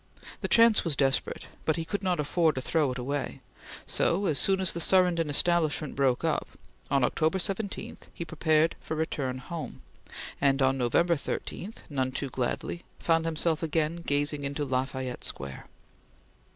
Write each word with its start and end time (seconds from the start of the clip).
The 0.39 0.47
chance 0.47 0.83
was 0.83 0.95
desperate, 0.95 1.45
but 1.63 1.75
he 1.75 1.85
could 1.85 2.01
not 2.01 2.19
afford 2.19 2.55
to 2.55 2.61
throw 2.61 2.91
it 2.91 2.97
away; 2.97 3.39
so, 3.85 4.25
as 4.25 4.39
soon 4.39 4.59
as 4.59 4.73
the 4.73 4.81
Surrenden 4.81 5.29
establishment 5.29 5.95
broke 5.95 6.23
up, 6.23 6.47
on 6.89 7.03
October 7.03 7.37
17, 7.37 7.97
he 8.11 8.25
prepared 8.25 8.75
for 8.81 8.95
return 8.95 9.37
home, 9.37 9.83
and 10.41 10.59
on 10.59 10.75
November 10.75 11.15
13, 11.15 11.75
none 11.87 12.09
too 12.11 12.31
gladly, 12.31 12.83
found 12.97 13.25
himself 13.25 13.61
again 13.61 13.97
gazing 13.97 14.41
into 14.43 14.65
La 14.65 14.85
Fayette 14.85 15.23
Square. 15.23 15.67